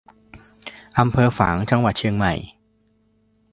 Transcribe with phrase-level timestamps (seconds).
[0.99, 2.33] อำเภอฝาง จังหวัดเชียงใหม่